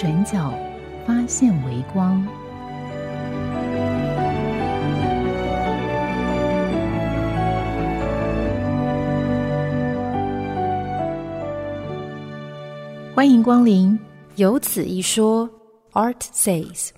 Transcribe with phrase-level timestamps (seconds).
[0.00, 0.50] 转角
[1.06, 2.26] 发现微光。
[13.14, 13.98] 欢迎光临。
[14.36, 15.46] 有此一说
[15.92, 16.88] ，Art says。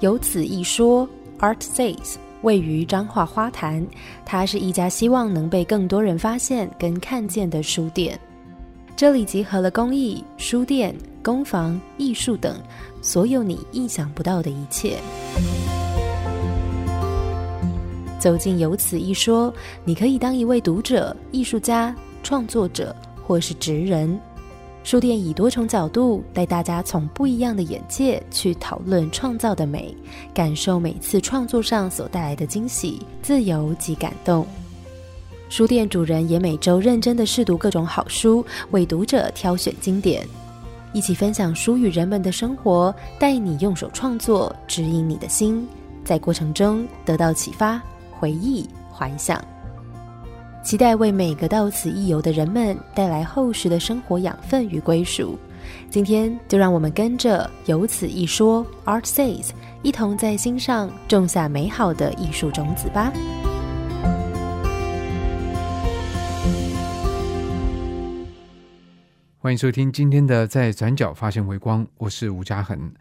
[0.00, 1.08] 有此一说
[1.38, 3.86] ，Art says 位于彰化花坛，
[4.24, 8.18] 它是一家希望能被更多人发现跟看见的书店。
[8.96, 12.56] 这里集合了公益、书店、工坊、艺术等
[13.00, 14.98] 所有你意想不到的一切。
[18.18, 19.52] 走进有此一说，
[19.84, 22.94] 你可以当一位读者、艺术家、创作者，
[23.26, 24.20] 或是职人。
[24.82, 29.94] 书店以多重角度带大家从不一样的眼界去讨论创造的美，
[30.32, 34.46] 感受每次创作上所带来的惊喜、自由及感动。
[35.50, 40.26] 书店主人也每周认真的试读各种好书，为读者挑选经典，
[40.92, 45.68] 一起分享书与人们的生活，带你用手创作，指引你的心，
[46.04, 47.80] 在过程中得到启发、
[48.18, 49.44] 回忆、怀想。
[50.62, 55.38] 期待为每个到此一游的人们带来厚实的生活养分与归属。
[55.88, 59.50] 今天就让我们跟着有此一说，Art says，
[59.82, 63.10] 一同在心上种下美好的艺术种子吧。
[69.38, 72.92] 欢迎收听今天的《在转角发现微光》，我是吴嘉恒。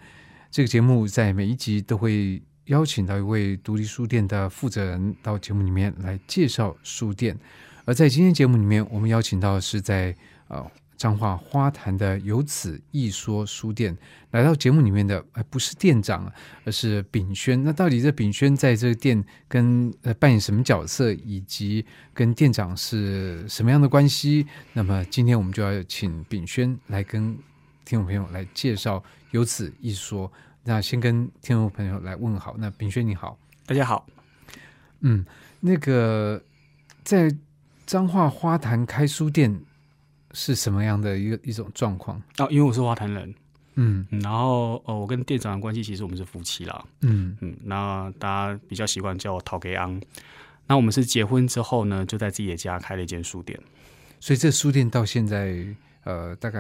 [0.50, 7.38] 这个节目在每一集都会邀请到一位独立书店的负责人到节目里面来介绍书店。
[7.86, 10.16] 而在今天节目里面，我们邀请到是在
[10.50, 10.64] 呃
[10.96, 13.98] 彰化花坛的有此一说书店
[14.30, 16.32] 来到节目里面的，呃不是店长，
[16.64, 17.64] 而是炳轩。
[17.64, 24.46] 那到底这炳轩在这个店跟呃扮演什么角色，以及跟店长是什么样的关系？
[24.74, 27.36] 那么今天我们就要请炳轩来跟
[27.84, 30.32] 听众朋友来介绍有此一说。
[30.70, 32.56] 那先跟听众朋友来问好。
[32.60, 33.36] 那炳轩你好，
[33.66, 34.06] 大家好。
[35.00, 35.26] 嗯，
[35.60, 36.40] 那个
[37.04, 37.36] 在
[37.88, 39.60] 彰化花坛开书店
[40.34, 42.22] 是什么样的一个一种状况？
[42.38, 43.34] 哦，因为我是花坛人，
[43.78, 50.00] 嗯嗯然后呃，我跟店长的关系其实我们是夫妻啦，嗯嗯，那大家比较习惯叫我陶给昂。
[50.68, 53.60] 那我们是结婚之后呢，就在自己的家开了一间书店。
[54.20, 55.66] 所以这书店到现在
[56.04, 56.60] 呃大概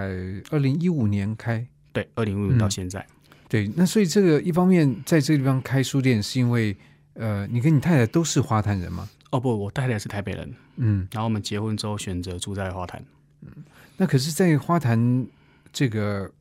[0.49, 3.05] 二零一五年开，对，二零一五年到现在，
[3.49, 3.69] 对。
[3.75, 6.77] 那所以这个一方面在这个地方开书店，是因为
[7.15, 9.09] 呃你跟你太太都是花坛人吗？
[9.31, 13.03] 哦不，我太太是台北人，嗯，然后我们结婚之后选择住在花坛。
[13.41, 13.51] 嗯
[13.97, 15.27] 那可是，在花坛
[15.73, 16.31] 这个，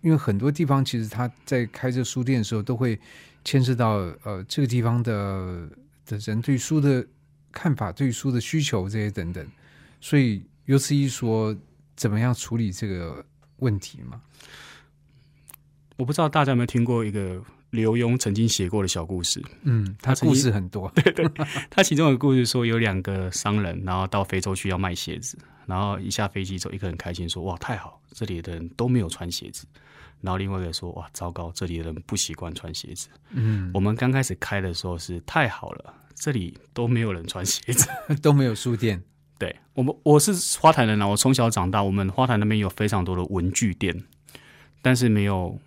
[0.00, 2.98] 因为很多地方其实他在开这书店的时候，都会
[3.44, 3.90] 牵涉到
[4.24, 5.68] 呃这个地方的
[6.04, 7.06] 的人对书的
[7.52, 9.46] 看法、对书的需求这些等等，
[10.00, 11.56] 所以由此一说，
[11.94, 13.24] 怎么样处理这个
[13.58, 14.20] 问题嘛？
[16.00, 17.38] 我不知道大家有没有听过一个
[17.68, 19.38] 刘墉曾经写过的小故事。
[19.64, 21.12] 嗯，他故事很多， 对
[21.68, 29.66] 他其中有个故事说，有两个商人，然后到非洲去要卖鞋子，然后一下飞机之后，一个很开心说：“哇，太好，这里的人都没有穿鞋子。”
[30.22, 37.86] 然后另外一个说：“哇，糟糕，这里的人不习惯穿鞋子。”嗯，我们刚开始开的时候是太好了，这里都没有人穿鞋子。
[38.22, 39.02] 都没有书店，
[39.38, 44.02] 对我们，我是花坛人啊，我从小长大，我们花坛那边有非常多的文具店，
[44.80, 45.58] 但是没有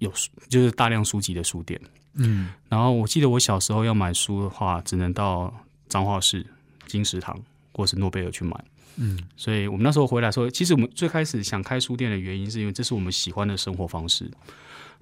[0.00, 1.80] 有书就是大量书籍的书店。
[2.14, 5.54] 嗯然后我记得我小时候要买书的话，只能到
[5.88, 6.44] 彰化市
[6.86, 7.40] 金石堂
[7.72, 8.64] 或是诺贝尔去买。
[8.96, 14.28] 嗯所以我们那时候回来说，其实我们最开始想开书店的原因，是因为这是我们喜欢的生活方式。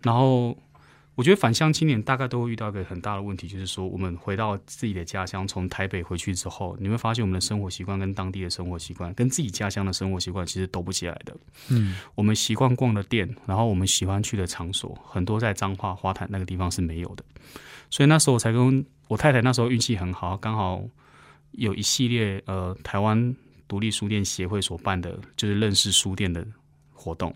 [0.03, 0.57] 然后
[1.19, 11.37] 我觉得返乡青年大概都会遇到一个很大的问题，就是说我们回到自己的家乡，从台北回去之后，你会发现我们的生活习惯跟当地的生活习惯，跟自己家乡的生活习惯其实都不起来的。
[11.71, 17.25] 嗯我们习惯逛的店，然后我们喜欢去的场所，很多在彰化花坛那个地方是没有的。
[17.91, 20.81] 所以那时候我才跟我太太那时候运气很好，刚好
[21.51, 23.35] 有一系列呃台湾
[23.67, 26.47] 独立书店协会所办的，就是认识书店的
[26.93, 27.35] 活动。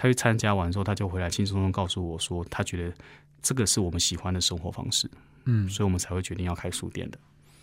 [0.00, 2.94] 她去参加完之后，他就回来轻松松告诉我说，他觉得
[3.42, 5.10] 这个是我们喜欢的生活方式，
[5.46, 7.18] 嗯，所以我们才会决定要开书店的。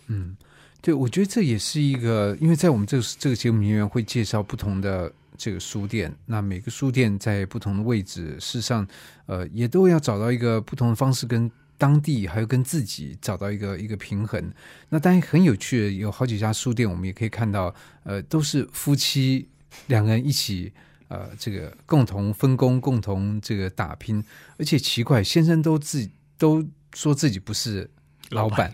[0.08, 0.36] 嗯，
[0.82, 8.86] 对，我觉得这也是一个，因为在我们这个这个节目里面会介绍不同的这个书店，那每个书店在不同的位置，事实上，
[9.24, 14.52] 呃，也都要找到一个不同的方式，跟当地还有跟自己找到一个一个平衡。
[14.90, 17.74] 那当然很有趣的，有好几家书店，我们也可以看到，
[18.04, 19.48] 呃，都是夫妻
[19.86, 20.70] 两个人一起，
[21.08, 24.22] 呃，这个共同分工，共同这个打拼，
[24.58, 26.64] 而且奇怪，先生都自己 都
[26.94, 27.90] 说自己不是。
[28.30, 28.68] 老板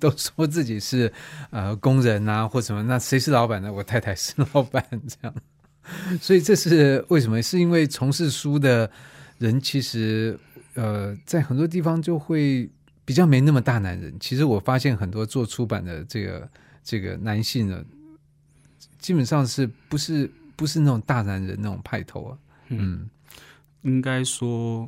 [0.00, 1.12] 都说自己是
[1.50, 2.82] 呃工人啊，或什么？
[2.82, 3.72] 那谁是老板呢？
[3.72, 5.34] 我太太是老板，这样。
[6.20, 7.40] 所以这是为什么？
[7.40, 8.90] 是因为从事书的
[9.38, 10.36] 人，其实
[10.74, 12.68] 呃，在很多地方就会
[13.04, 14.12] 比较没那么大男人。
[14.18, 16.50] 其实我发现很多做出版的这个
[16.82, 17.84] 这个男性呢，
[18.98, 22.38] 基本上是不是不是那种大男人那种派头啊？
[22.68, 23.08] 嗯，
[23.80, 24.86] 应该说。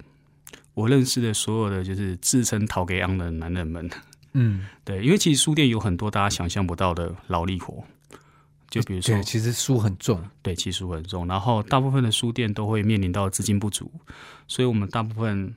[0.72, 3.90] 我认识的所有的就是自称陶给昂的男人们，
[4.32, 7.84] 嗯， 对，因为其实书店有很多大家想象不到的劳力活，
[8.70, 13.90] 就比如说，其实书很重，对，其实书很重，然后大部分的书店都会面临到资金不足，
[14.46, 15.52] 所以我们大部分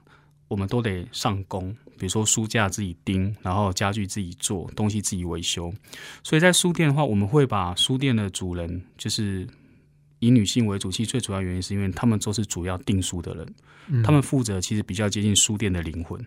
[0.49, 5.71] 我们都得上工，比如说书架自己钉，然后家具自己做，东西自己维修，
[6.21, 9.47] 所以在书店的话，我们会把书店的主人就是。
[10.25, 16.25] 以女性为主，其实最主要原因是因为他们都是主要订书的人，他们负责其实比较接近书店的灵魂。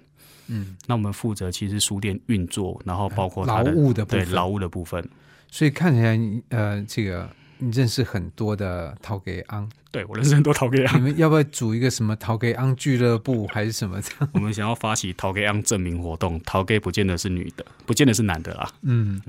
[0.49, 5.03] 嗯，那我们负责其实书店运作，然后包括劳务的对劳务的部分。
[5.51, 6.21] 所以看起来，
[6.51, 7.29] 呃，这个
[7.59, 10.99] 你认识很多的陶给昂，对我认识很多陶给昂。
[10.99, 14.29] 你们要不要组一个什么陶给昂俱乐部，还是什么这样？
[14.35, 18.71] 我们想要发起陶给昂证明活动，陶给不见得是女的，不见得是男的啦。
[18.83, 19.21] 嗯，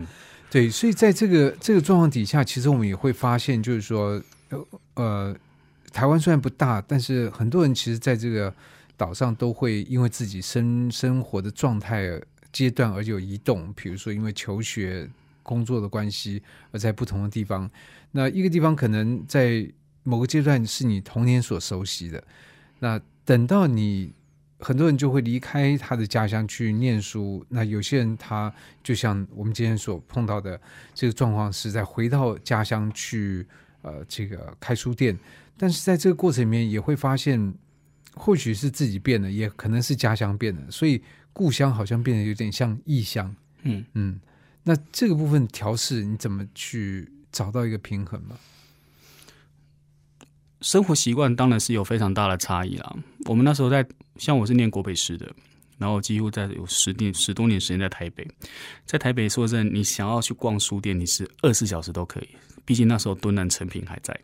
[0.51, 4.21] 对，所以在这个这个状况底下，其实我们也会发现，就是说。
[4.93, 5.35] 呃，
[5.91, 8.53] 台湾虽然不大，但是很多人其实在这个
[8.95, 12.19] 岛上都会因为自己生生活的状态
[12.53, 15.09] 阶段而有移动，比如说因为求学、
[15.43, 16.41] 工作的关系
[16.71, 17.69] 而在不同的地方。
[18.11, 19.67] 那一个地方可能在
[20.03, 22.23] 某个阶段是你童年所熟悉的，
[22.79, 24.13] 那等到你
[24.59, 27.45] 很多人就会离开他的家乡去念书。
[27.49, 30.59] 那有些人他就像我们今天所碰到的
[30.93, 33.45] 这个状况，是在回到家乡去。
[33.87, 35.17] 呃，这个开书店，
[35.57, 37.53] 但是在这个过程里面也会发现，
[38.13, 41.01] 或许是自己变了，也可能是家乡变了，所以
[41.31, 43.33] 故乡好像变得有点像异乡。
[43.63, 44.19] 嗯嗯，
[44.63, 48.37] 那这个部分调试你怎么去找到一个平衡吗？
[50.61, 52.95] 生活习惯当然是有非常大的差异啦。
[53.25, 53.87] 我们那时候在，
[54.17, 55.31] 像我是念国北师的，
[55.77, 58.27] 然后几乎在有十年十多年时间在台北，
[58.83, 62.29] 在台北说真的，你想要去逛书店，你是二十四小时都可以。
[62.67, 64.19] 毕竟那时候敦南成品还在，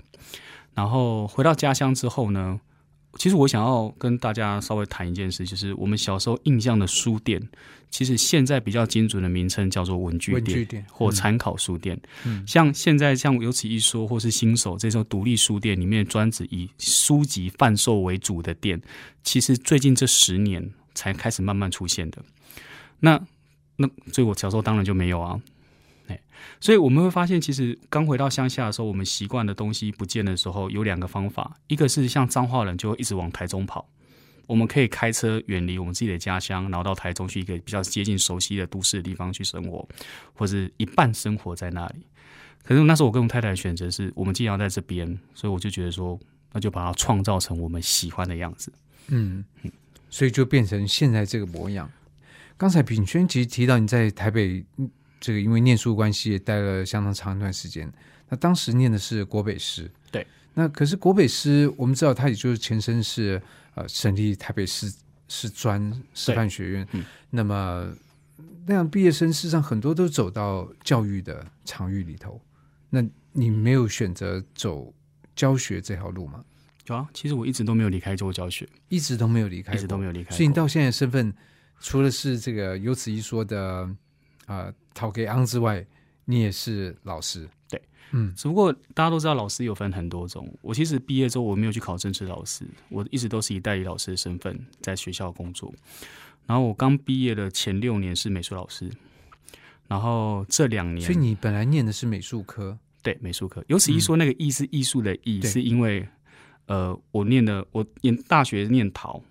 [0.73, 2.59] 然后回到家乡之后呢，
[3.17, 7.41] 其实我想要跟大家稍微谈一件事，就是我们小时候印象的书店，
[7.89, 11.97] 其实现在比较精准的名称叫做文具店或参考书店。
[12.25, 18.81] 嗯，像现在像有此一说或是新手这种独立书店里面专职以书籍贩售为主的店，
[19.23, 22.21] 其实最近这十年才开始慢慢出现的。
[22.99, 23.17] 那
[23.77, 25.39] 那所以我小时候当然就没有啊。
[26.59, 31.57] 所以我们会发现，其实刚回到乡下的时候，我们习惯的东西不见的时候，有两个方法。
[31.67, 33.87] 一个是像彰化人就会一直往台中跑，
[34.47, 39.87] 我们可以开车远离我们自己的家乡，然后到台中去一个比较接近熟悉的都市的地方去生活，
[40.33, 42.05] 或者一半生活在那里。
[42.63, 46.17] 可是那时候我跟我太太的选择是，我们既然在这边，所以我就觉得说，
[46.53, 48.71] 那就把它创造成我们喜欢的样子。
[49.07, 49.71] 嗯嗯，
[50.09, 51.91] 所以就变成现在这个模样。
[52.55, 54.63] 刚才炳轩其实提到你在台北。
[55.23, 57.89] 这个因为念书关系也待了相当长一段时间。
[58.27, 60.27] 那当时念的是国北师，对。
[60.53, 63.41] 那可是国北师，我们知道它也就是前身是
[63.75, 64.93] 呃省立台北师
[65.29, 65.79] 师专
[66.13, 66.87] 师范学院。
[66.91, 67.05] 嗯。
[67.29, 67.89] 那么
[68.65, 72.41] 那样毕业生，事实上很多都走到教育的场域里头。
[72.89, 73.01] 那
[73.31, 74.93] 你没有选择走
[75.33, 76.43] 教学这条路吗？
[76.87, 80.35] 有啊，其实我一直都没有离开做教学，一直都没有离开，一直都没有离开。
[80.35, 81.33] 所以你到现在身份，
[81.79, 83.89] 除了是这个有此一说的。
[84.45, 85.85] 啊，陶给昂之外，
[86.25, 87.81] 你也是老师，对，
[88.11, 90.51] 嗯，只不过大家都知道，老师有分很多种。
[90.61, 95.73] 我其实毕业之后，我没有去考正式老师，我一直都是以代理老师的身份在学校工作。
[96.45, 98.91] 然后我刚毕业的前六年是美术老师，
[99.87, 103.63] 然后这两年，所以你本来念的是美术科，对，美术科。
[103.67, 106.05] 有此一说，那个“艺”是艺术的“艺”，是因为
[106.65, 109.21] 呃，我念的我念大学念陶，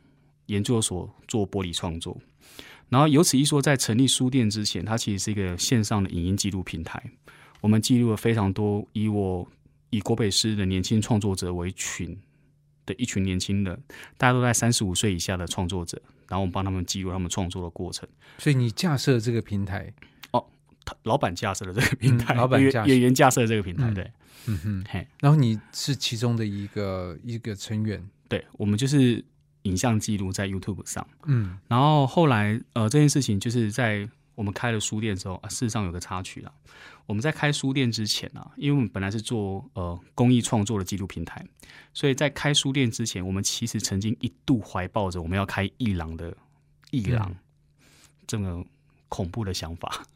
[0.47, 2.16] 研究所做玻璃创作。
[2.93, 7.03] 然后由此一说，在成立书店之前，它其实是一个线上的影音记录平台。
[7.63, 9.49] 我们记录了非常多以我
[9.89, 12.15] 以国北师的年轻创作者为群
[12.85, 13.83] 的一群年轻人，
[14.19, 15.99] 大家都在三十五岁以下的创作者。
[16.29, 18.07] 然后我们帮他们记录他们创作的过程。
[18.37, 19.91] 所以你架设这个平台
[20.33, 20.47] 哦，
[21.05, 24.13] 老板架设的这个平台，嗯老板演员架设的这个平台，嗯对，
[24.49, 29.25] 嗯哼，嘿，然后你是其中的一个一个成员，对，我们就是
[29.62, 36.52] 影像记录在 YouTube 上，嗯然后后来呃这件事情就是在我们开了书店之后，啊、事实上有个插曲啦。
[37.07, 41.45] 我们在开书店之前啊，因为我们本来是做呃公益创作的记录平台，
[41.92, 46.35] 所以在开书店之前，我们其实曾经一度怀抱着我们要开艺廊的
[46.90, 47.37] 艺廊、嗯
[48.25, 48.64] 这么
[49.09, 50.07] 恐怖的想法。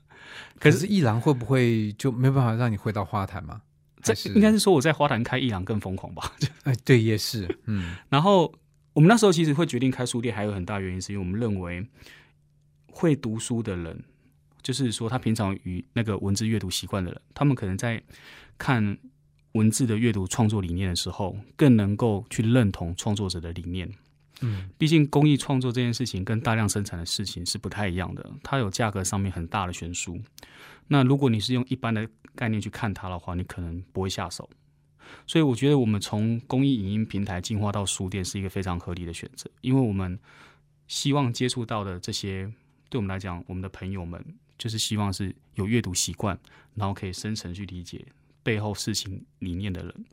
[0.54, 3.60] 可可是是一郎会不会就没办法让你回到花坛吗？
[4.00, 6.32] 这应该是说我在花坛开艺廊更疯狂吧？
[6.62, 8.50] 哎，对，也是，嗯 然后
[8.96, 11.86] 我们那时候其实会决定开书店，还有很大原因是因为我们认为
[12.86, 14.02] 会读书的人，
[14.62, 18.02] 就是说他平常与那个文字阅读习惯的人，他们可能在
[18.56, 18.96] 看
[19.52, 23.86] 文字的阅读创作理念的时候，更能够去认同创作者的理念。
[24.40, 30.18] 嗯毕竟公益创作这件事情跟大量生产的事情是不太一样的，它有价格上面很大的悬殊。
[30.88, 34.48] 那如果你是用一般的概念去看它的话，你可能不会下手。
[35.26, 40.18] 所以我觉得我们从公益影音平台进化到书店是一个非常合理的选择，因为我们
[40.86, 42.50] 希望接触到的这些，
[42.88, 44.24] 对我们来讲，我们的朋友们
[44.58, 46.38] 就是希望是有阅读习惯，
[46.74, 48.04] 然后可以深层去理解
[48.42, 50.04] 背后事情理念的人。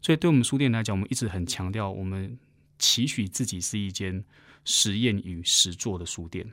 [0.00, 2.38] 所以对我们书店来讲，我们一直很强调，我们
[2.78, 4.24] 期许自己是一间
[4.64, 6.46] 实验与实做的书店。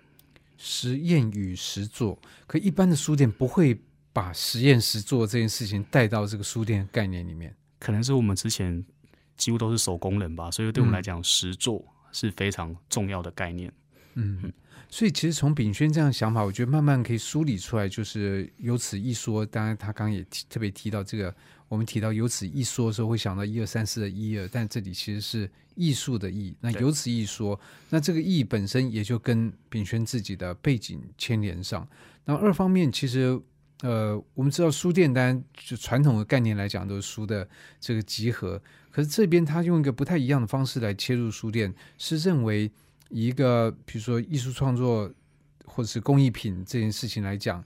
[0.58, 3.78] 实验与实作，可一般的书店不会
[4.14, 7.54] 把实验实做这件事情带到这个书店概念里面。
[7.80, 8.84] 可能是我们之前
[9.38, 13.72] 几乎都是手工人吧，所以对我们来讲，实做是非常重要的概念。
[14.14, 14.52] 嗯，
[14.90, 19.46] 所以其实从炳轩这样的想法，我觉得慢慢可以梳理出来，就是由此一说。
[19.46, 21.36] 当然，他刚刚也提特别提到这个，
[21.68, 26.56] 我们提到由此一说的时候，会想到一二三四的一二，但这里其实是艺术的艺。
[26.62, 31.86] 那对有此一说，那这个艺本身也就跟炳轩自己的背景牵连上。
[32.24, 33.38] 那二方面，其实
[33.82, 37.48] 呃，我们知道书店，当然就传统的概念来讲，都是书的
[37.80, 38.62] 这个集合。
[38.90, 42.72] 可是这边他用一个不太一样的方式来切入书店，是认为
[43.10, 45.12] 一个比如说艺术创作
[45.66, 47.62] 或者是工艺品这件事情来讲，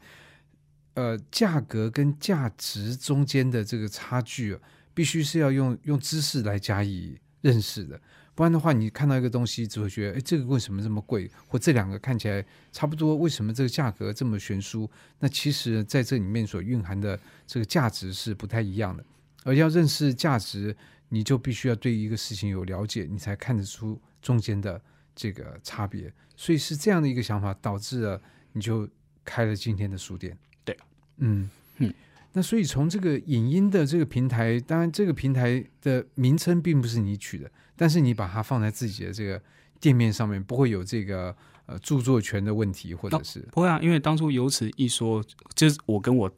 [0.96, 4.60] 呃，价格跟价值中间的这个差距、啊，
[4.96, 8.02] 必须是要用用知识来加以认识的。
[8.40, 11.30] 不然的话，你看到一个东西，只会觉得，哎，这个为什么这么贵？
[11.46, 12.42] 或这两个看起来
[12.72, 14.90] 差不多，为什么这个价格这么悬殊？
[15.20, 19.04] 那其实在这里面所蕴含的这个价值是不太一样的。
[19.44, 20.74] 而要认识价值，
[21.10, 24.82] 你就必须要对一个事情有了解，你才看得出中间的
[25.14, 26.10] 这个差别。
[26.38, 28.22] 所以是这样的一个想法，导致了
[28.54, 28.88] 你就
[29.26, 30.38] 开了今天的书店。
[30.64, 30.78] 对，
[31.18, 31.94] 嗯嗯。
[32.32, 39.42] 那所以从这个影音的这个平台，当然这个平台的名称并不是你取的，但是你把它放在自己的这个
[39.80, 41.34] 店面上面，不会有这个
[41.66, 45.24] 呃著作权的问题，或者是、不会啊，因为当初由此一说，
[45.56, 46.30] 就是我跟我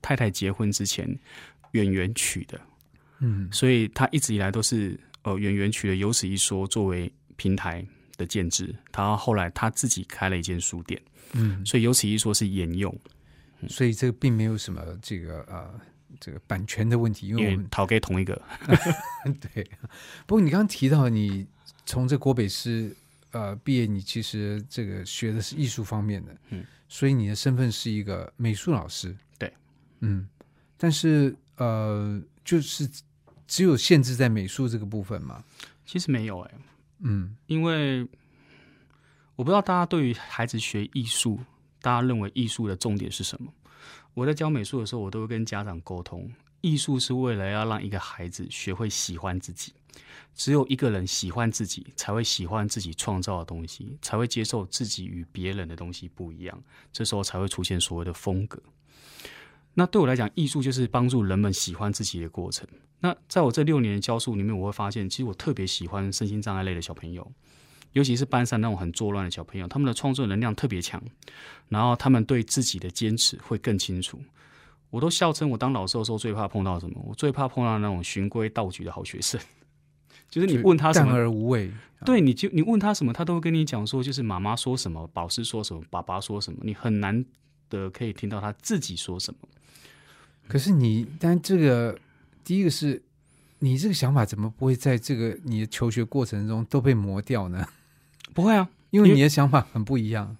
[0.00, 1.06] 太太结婚之前，
[1.72, 2.58] 演员取的，
[3.18, 3.46] 嗯。
[3.52, 8.74] 所以他一直以来都是呃演员取的由此一说作为平台的建制。
[8.90, 10.98] 他后来他自己开了一间书店，
[11.34, 12.98] 嗯，所以由此一说是沿用，
[13.68, 15.78] 所以这个并没有什么这个呃
[16.18, 18.40] 这个版权的问题，因为我们因为讨给同一个。
[19.54, 19.64] 对。
[20.26, 21.46] 不过你刚刚提到你
[21.86, 22.94] 从这国北师
[23.30, 29.52] 呃毕业，你其实这个学的是艺术方面的，嗯，所以你的身份是一个美术老师，对，
[30.00, 30.28] 嗯，
[30.76, 32.88] 但是呃就是
[33.46, 35.44] 只有限制在美术这个部分嘛，
[35.84, 36.54] 其实没有哎、
[37.02, 38.02] 嗯因为
[39.36, 41.40] 我不知道大家对于孩子学艺术，
[41.80, 43.52] 大家认为艺术的重点是什么？
[44.20, 49.72] 我在教美术的时候，我都会跟家长沟通，艺术是为了要让一个孩子学会喜欢自己。
[50.34, 56.62] 只有一个人喜欢自己，才会喜欢自己创造的东西，才会接受自己与别人的东西不一样。
[56.92, 58.62] 这时候才会出现所谓的风格。
[59.72, 62.68] 那对我来讲，艺术就是帮助人们喜欢自己的过程。
[62.98, 67.32] 那在我这六年的教书里面，我会发现，其实我特别喜欢身心障碍类的小朋友，
[67.92, 71.02] 尤其是班上那种很作乱的小朋友，他们的创作能量特别强，
[71.68, 74.18] 然后他们对自己的坚持会更清楚。
[74.90, 77.00] 我都笑称我当老师的时候最怕碰到什么？
[77.06, 79.40] 我最怕碰到那种循规蹈矩的好学生，
[80.28, 81.70] 就是你问他什么，而无味，
[82.04, 87.24] 对，你就你问他什么，他都会跟你讲说，就是妈妈说什么，老师说什么，爸爸说什么，你很难
[87.68, 89.48] 的可以听到他自己说什么。
[90.48, 91.96] 可是你，但这个
[92.42, 93.00] 第一个是
[93.60, 97.64] 你这个想法怎么不会在这个你的求学过程中都被磨掉呢？
[98.34, 100.36] 不会啊，因为你的想法很不一样。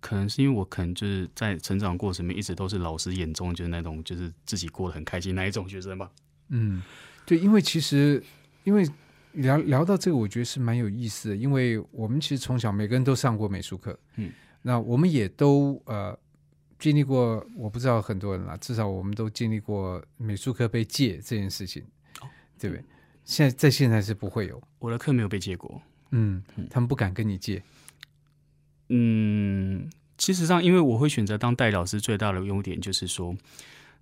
[0.00, 6.10] 可能是因为我可能就是在成长过程里面一直都是老师眼中就是那种就是自己过得很开心那一种学生吧。
[6.48, 6.82] 嗯，
[7.26, 8.22] 对，因为其实
[8.64, 8.88] 因为
[9.32, 16.18] 聊聊到这个，我觉得是蛮有意思的，因为我们其实从小每个人都上过美术课，嗯，那我们也都呃
[16.78, 21.84] 经历过，我不知道很多人啦，至少我们都经历过美术课被借这件事情，
[22.58, 22.82] 对不对？
[23.26, 25.80] 现在在现在是不会有，我的课没有被借过。
[26.10, 27.62] 嗯，他们不敢跟你借，
[28.88, 29.88] 嗯，
[30.18, 33.36] 其实上，因为我会选择当代理老师，最大的优点就是说，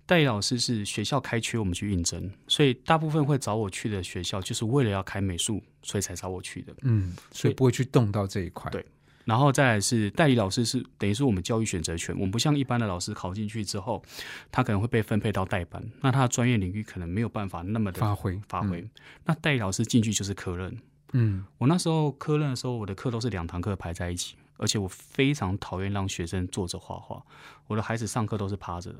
[0.05, 6.73] 代理老师是学校开缺，我们去应征，所以大部分会找我去的学校，就是为了要开美术，所以才找我去的。
[6.81, 8.71] 嗯，所以不会去动到这一块。
[8.71, 8.85] 对。
[9.25, 14.03] 然后再来是代理老师是等于是我们教育选择权，我们不像一般的老师考进去之后，
[14.51, 18.41] 他可能会被分配到代班，那他的专业领域可能没有办法那么的发挥。
[18.47, 18.83] 发挥。
[19.25, 20.75] 那代理老师进去就是科任，
[21.13, 27.23] 嗯我那时候科任的时候，我的课都是两堂课排在一起，而且我非常讨厌让学生坐着画画。
[27.67, 28.99] 我的孩子上课都是趴着的，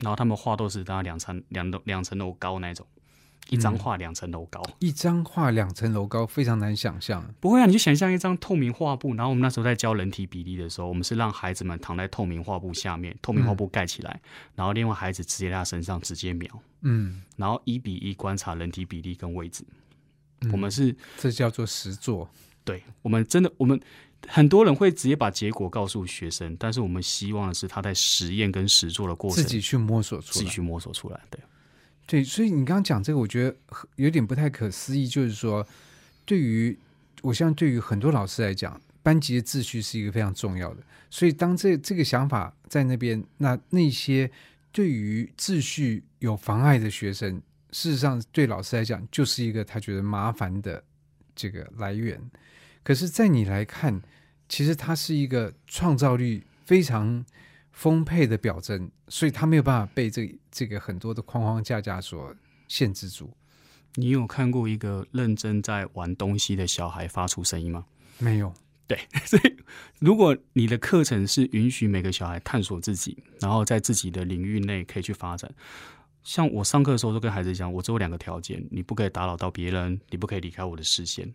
[0.00, 2.86] 然后他们画都是大概两层两楼两层楼高那种，
[3.48, 4.62] 一张画两层楼高。
[4.78, 7.34] 一张画两层楼高，非常难想象。
[7.40, 14.20] 不会啊，你就想象一张透明画布，然后我们那时候在教人体比例的时候，我们是让孩子们躺在透明画布下面，透明画布盖起来，
[14.54, 19.64] 然后另外孩子直接在他身上直接描，嗯，然后一比一观察人体比例跟位置。
[20.42, 22.28] 嗯我们是这叫做实作。
[22.64, 23.80] 对，我们真的，我们
[24.28, 31.20] 很多人会直接把结果告诉学生，但是我们希望的是他在实验跟实做的过程自己去摸索出来，自己去摸索出来。
[31.28, 31.40] 对，
[32.06, 33.56] 对，所以你刚刚讲这个，我觉得
[33.96, 35.66] 有点不太可思议，就是说，
[36.24, 36.78] 对于
[37.22, 40.82] 我相信对于很多老师来讲，班级的秩序是一个非常重要的。
[41.10, 44.30] 所以当这这个想法在那边，那那些
[44.70, 50.82] 对于秩序有妨碍的学生，事实上对老师来讲就是一个他觉得麻烦的
[51.34, 52.30] 这个来源。
[52.84, 54.02] 可是，在你来看，
[54.48, 57.24] 其实它是一个创造力非常
[57.70, 62.34] 丰沛的表征，所以他没有办法被这这个很多的框框架架所
[62.66, 63.32] 限制住。
[63.94, 67.86] 你有看过一个认真在玩东西的小孩发出声音吗？
[68.18, 68.52] 没有，
[68.86, 69.56] 对， 所以
[70.00, 75.48] 如果你的课程是允许每个小孩探索自己，然后在自己的领域内可以去发展。
[76.22, 81.32] 像我上课的时候都跟孩子讲，我只有两个条件：你不可以打扰到别人，你不可以离开我的视线。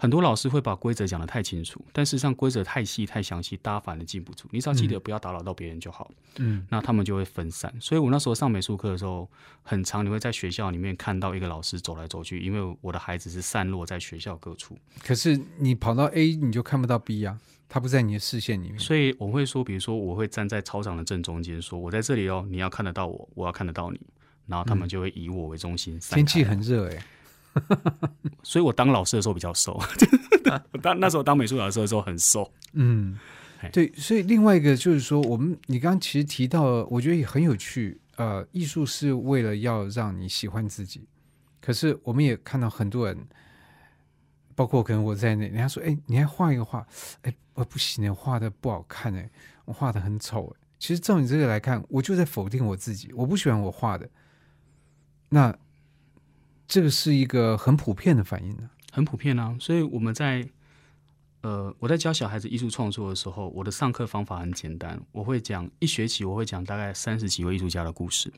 [0.00, 4.48] 很多老师会把规则讲得太清楚，但事实上规则太细太详细，大家反而记不住。
[4.52, 6.08] 你只要记得不要打扰到别人就好。
[6.36, 7.74] 嗯那他们就会分散。
[7.80, 9.28] 所以我那时候上美术课的时候，
[9.62, 17.36] 很长你会在学校里面看到一个老师走来走去，因为我的孩子是散落在学校各处，可是你跑到 A 你就看不到 B 啊，
[17.68, 18.78] 他不在你的视线里面。
[18.78, 24.00] 所以我会说，比如说我会站在操场的正中间，说我在这里哦，你要看得到我，我要看得到你，
[24.46, 27.04] 然后他们就会以我为中心天气很热哎、
[28.42, 29.74] 所以我当老师的时候比较瘦，
[30.72, 32.50] 我当那时候当美术老师的时候很瘦。
[32.72, 33.18] 嗯，
[33.72, 38.00] 对，所以另外一个就是说，我们你刚刚其实提到了，我觉得也很有趣。
[38.16, 41.06] 呃，艺术是为了要让你喜欢自己，
[41.60, 43.16] 可是我们也看到很多人，
[44.56, 46.84] 包括可能我在内，人家说：“哎，你还画一个画，
[47.22, 49.30] 哎，我不行，画的不好看，哎，
[49.66, 54.10] 我画的很丑。”哎，其实照你这个来看，我就在否定我自己，我不喜欢我画的。
[55.28, 55.56] 那
[56.68, 59.56] 这个是一个很普遍的反应呢、很普遍啊。
[59.58, 60.48] 所以我们在
[61.40, 68.32] 呃，我在教小孩子艺术创作的时候，我的上课方法很简单，我会讲一学期，我会讲大概三十几位艺术家的故事。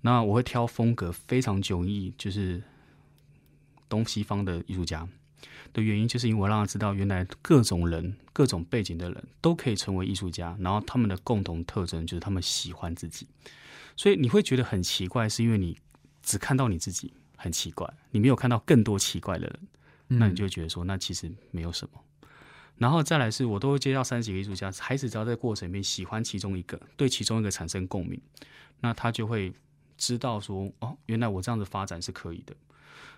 [0.00, 2.62] 那我会挑风格非常迥异，就是
[3.88, 5.06] 东西方的艺术家
[5.72, 13.26] 的原因，就是因为我让他知道，原来各种人、各种背景的人都可以成为艺术家，然后他们的共同特征就是他们喜欢自己。
[13.96, 15.76] 所以你会觉得很奇怪，是因为你
[16.22, 19.60] 只看到你自己，很奇怪，你没有看到更多奇怪的人。
[20.10, 22.00] 嗯那你就会觉得说，那其实没有什么。
[22.78, 28.18] 然后再来是我都会接到三十几个艺术家，孩子只要在过程里面喜欢其中一个，对其中一个产生共鸣，
[28.80, 29.52] 那他就会
[29.98, 32.56] 知道说，哦，原来我这样子发展是可以的。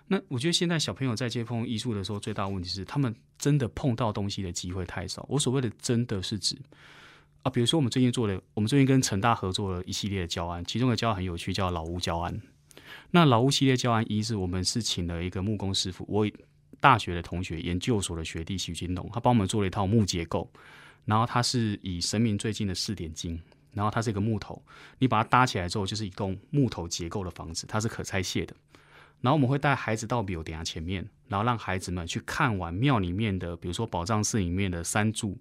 [0.07, 5.25] 那我觉得现在小朋友在接碰艺术的时候，最大的问题是他们真的碰到东西的机会太少。
[5.29, 6.57] 我所谓的真的是指
[7.43, 12.41] 啊，比如说我们最近做的，我们最近跟成大合作了一系列的教案，其中的教案很有趣，叫老屋教案。
[13.11, 16.25] 那老屋系列教案一是我们是请了一个木工师傅，我
[16.79, 20.49] 大学的同学、研究所的学弟许金龙，他帮我们做了一套木结构，
[21.05, 23.39] 然后它是以神明最近的四点金，
[23.73, 24.61] 然后它是一个木头，
[24.97, 28.55] 你把它搭起来之后，就是一栋木头结构的房子，它是可拆卸的。
[29.19, 35.37] 然后我们会带孩子到庙顶前面，然后让孩子们去看完庙里面的，比如说宝藏寺里面的三柱，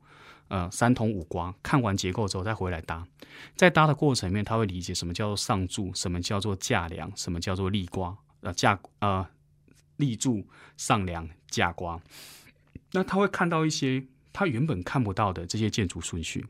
[0.51, 3.07] 呃，三通五瓜，看完结构之后再回来搭。
[3.57, 9.25] 在搭的过程里面，他会理解什么叫做上柱，什么叫做架梁，什么叫做立瓜，呃架呃
[9.97, 10.45] 立柱、
[10.77, 12.01] 上梁、架瓜。
[12.91, 16.45] 那他会看到一些他原本看不到的这些建筑顺序。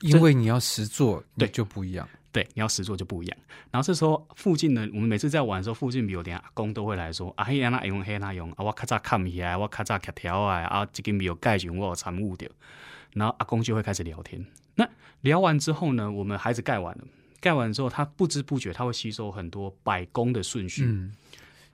[0.00, 2.08] 因为你要实做，对就不一样。
[2.30, 3.38] 对，你要实做就不一样。
[3.70, 12.48] 然后这时候附近呢，我们每次在玩的时候，附近比如连阿公都会来说：“啊，嘿那用嘿那用啊，我较早看起来，我较早看条啊，啊，这个没有盖住，我有参悟掉。”
[13.14, 14.44] 然后阿公就会开始聊天。
[14.74, 14.86] 那
[15.22, 17.04] 聊完之后呢，我们孩子盖完了，
[17.40, 20.84] 盖完之后，他不知不觉他会吸收很多百工的顺序。
[20.84, 21.14] 嗯，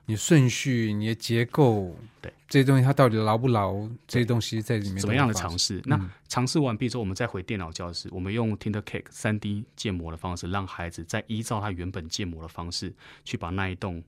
[0.07, 3.88] 你顺序、你的结构，对这些东西它到底牢不牢？
[4.07, 5.79] 这些东西在里面怎么样的尝试？
[5.79, 12.92] 嗯那尝试完毕之后，我们再回电脑教室，我们用 Tindercake 三 D 建模的方式，让孩子再依照他原本建模的方式
[13.24, 14.03] 去把那一栋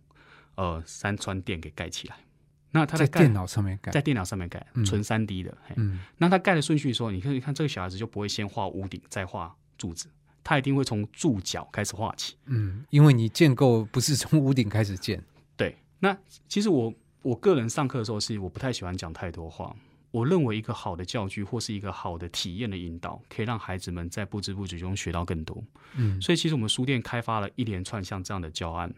[0.56, 2.16] 呃山川店给盖起来。
[2.74, 5.56] 那他盖在电脑上面盖在，电脑上面盖，嗯纯三 D 的。
[5.68, 10.08] 嘿嗯那他盖的顺序说，你看，你看这个小孩子就不会先画屋顶，再画柱子，
[10.42, 12.34] 他一定会从柱脚开始画起。
[12.46, 15.22] 嗯，因为你建构不是从屋顶开始建，
[15.56, 16.16] 对，那
[16.48, 19.76] 其实我我个人上课的时候是我不太喜欢讲太多话。
[20.10, 25.64] 我认为一个好的教具或是一个好的体验的引导，可以让孩子们在不知不觉中学到更多。
[25.94, 28.92] 嗯所以其实我们书店开发了一连串像这样的教案。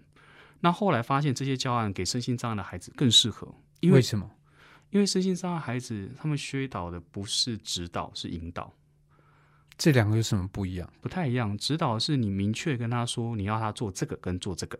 [0.59, 3.55] 那后来发现这些教案给身心障碍的孩子更适合，
[3.85, 4.31] 因为为什么？
[4.91, 8.73] 因为身心障碍孩子他们需导的不是指导，是引导。
[9.77, 10.89] 这两个有什么不一样？
[11.01, 11.59] 不太一样。
[11.59, 14.79] 指导是你明确跟他说你要他做这个跟做这个，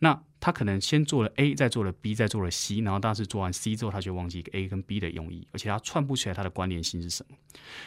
[0.00, 7.36] 那他可能先做了 A，再做了 B，再做了 C，然后当时做完 C 之后，他就忘记 A 跟 B 的用意，而且他串不起来它的关联性是什么。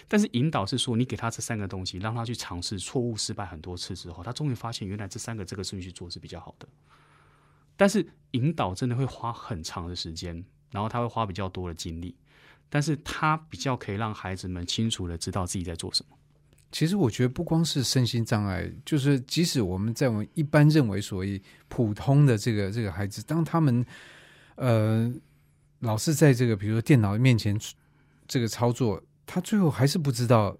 [0.07, 6.67] 但是引导是说，你给他这三个东西，让他去尝试，错误失败很多次之后，他终于发现原来这三个这个顺序做是比较好的。
[7.77, 12.13] 但是引导真的会花很长的时间，然后他会花比较多的精力，
[12.69, 16.17] 但是他比较可以让孩子们清楚的知道自己在做什么。
[16.69, 23.85] 其实我觉得不光是身心障碍，就是即使我们在我们一般认为所谓普通的这个这个孩子，当他们
[24.55, 25.09] 呃
[25.79, 27.57] 老是在这个比如说电脑面前
[28.27, 30.57] 这个操作，他最后还是不知道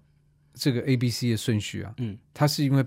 [0.54, 1.92] 这个 A B C 的顺序啊。
[1.98, 2.82] 嗯，他是因为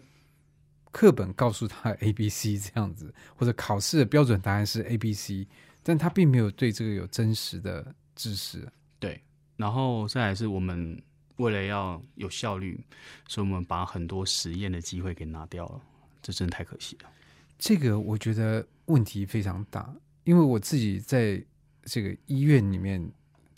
[0.91, 5.47] 课本告诉他 A B C 这样子，或者考试的标准答案是 A B C，
[5.82, 8.67] 但他并没有对这个有真实的知识。
[8.99, 9.21] 对，
[9.56, 11.01] 然后再来是我们
[11.38, 12.80] 为了要有效率，
[13.27, 15.82] 所以我们把很多实验的机会给拿掉了，
[16.21, 17.10] 这真的太可惜了。
[17.58, 21.43] 这个我觉得问题非常大，因为我自己在
[21.84, 23.01] 这个医院里面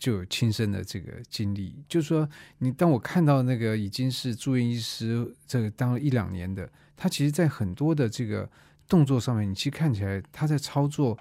[0.03, 8.49] 就有亲身的这个经历，就是说，你当我看到那个已经是住院医师，这个当了一两年的，他其实在很多的这个
[8.85, 11.17] 动作上面，你其实看起来他在操作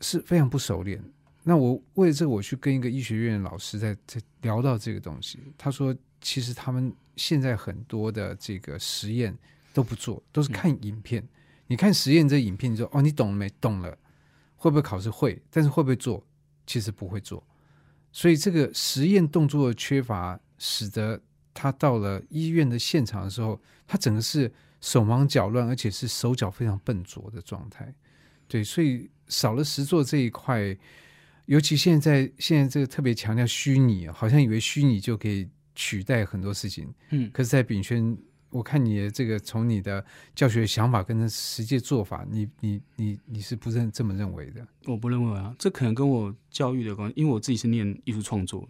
[0.00, 1.00] 是非常不熟练。
[1.44, 9.32] 那我为了这个，我去跟一个医学院的老师在在聊到这个东西，他说，其实他们现在很多的这个实验
[9.72, 11.24] 都不做，都是看影片。
[11.68, 13.48] 你看实验这影片，你说哦，你懂了没？
[13.60, 13.96] 懂了，
[14.56, 15.40] 会不会考试会？
[15.48, 16.26] 但是会不会做？
[16.66, 17.46] 其实不会做。
[18.18, 21.22] 所以这个实验动作的缺乏，使得
[21.54, 27.94] 他到了医院的现场的时候，他整个是手忙脚乱，而且是手脚非常笨拙的状态。
[28.48, 30.76] 对，所以少了实作这一块，
[31.46, 36.92] 尤其现在现在这个特别强调虚拟，好像以为虚拟就可以取代很多事情。
[37.10, 38.18] 嗯，可是，在炳轩，
[38.50, 44.66] 我看你的这个从你的教学想法跟实际做法，你你你你是不认这么认为的？
[44.86, 48.66] 我不认为啊，这可能跟我教育的关系，因为我自己是念艺术创作，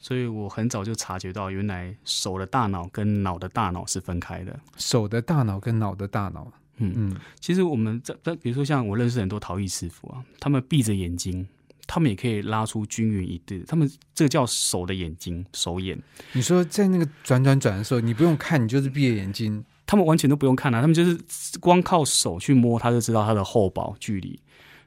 [0.00, 4.58] 所以我很早就察觉到，原来手的大脑跟脑的大脑是分开的。
[4.76, 11.46] 手的大脑跟脑的大脑，嗯嗯其实我们在在比如说像我认识很多陶艺师傅啊，他们闭着眼睛，
[11.86, 16.00] 他们也可以拉出均匀一致，他们这个叫手的眼睛手眼，
[16.32, 21.18] 你说在那个转转转的时候，你不用看，你就是闭着眼睛，他们完全都不用看啊，他们就是
[21.60, 24.40] 光靠手去摸，他就知道它的厚薄距离。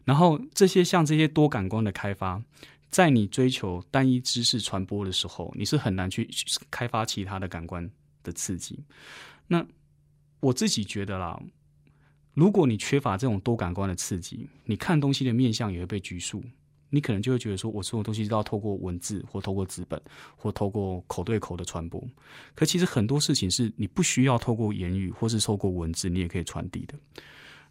[0.06, 2.42] 然后这些像这些多感官的开发，
[2.90, 6.28] 在你追求单一知识传播的时候，你是很难去
[6.72, 7.90] 开发其他的感官
[8.24, 8.80] 的刺激。
[9.48, 9.66] 那
[10.40, 11.40] 我自己觉得啦，
[12.34, 16.44] 如果你缺乏这种多感官的刺激，你看东西的面相也会被拘束。
[16.90, 20.02] 你可能就会觉得说，我所有东西都要透过文字，或透过纸本，
[20.36, 22.02] 或透过口对口的传播。
[22.56, 26.96] 可其实很多事情是你不需要透过言语，或是透过文字，你也可以传递的。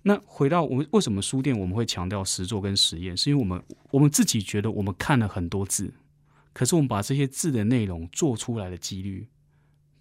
[0.02, 5.92] 那回到我们为什么书店我们会强调实作跟实验，是因为我们我们自己觉得我们看了很多字，
[6.52, 9.26] 可是我们把这些字的内容做出来的几率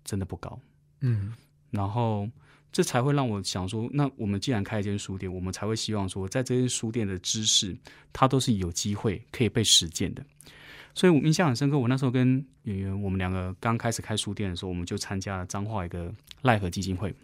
[0.03, 0.59] 真的不高。
[1.01, 1.33] 嗯
[1.71, 2.29] 然后
[2.75, 7.73] 这才会让我想说，那我们既然开一间书店，我们才会希望说，在这间书店的知识，
[8.11, 10.21] 它都是有机会可以被实践的。
[10.93, 17.15] 所以我印象很深刻，我那时候跟演员，我们两个刚开始开书店的时候，我们就参加了彰化一个赖和基金会。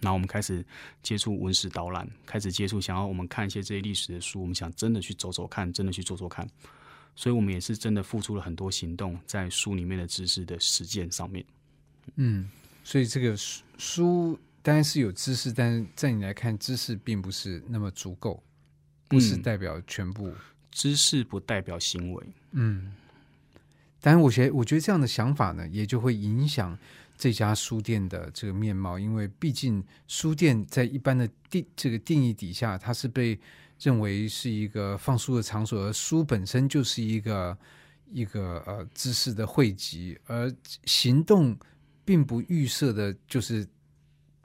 [0.00, 0.66] 然后我们开始
[1.04, 6.44] 接触文史导览，开始接触想要我们看一些这些历史的书，我们想真的去走走看，真的去做做看。
[7.14, 11.44] 所以我们也是真的付出了很多行动，在书里面的知识的实践上面。
[12.16, 12.50] 嗯，
[12.82, 18.42] 所以这个书书当然是有知识，但是在你来看，知识并不是那么足够，
[19.06, 20.32] 不是嗯代表全部。
[20.70, 22.26] 知识不代表行为。
[22.52, 22.92] 嗯，
[24.00, 26.76] 当然，我觉我觉得这样的想法呢，也就会影响
[27.16, 33.38] 这家书店的这个面貌，因为毕竟书店在一般的定这个定义底下，它是被
[33.78, 37.56] 认为是一个放书的场所，而书本身就是一个
[38.10, 40.52] 一个呃知识的汇集，而
[40.86, 41.56] 行动
[42.04, 43.64] 并不预设的，就是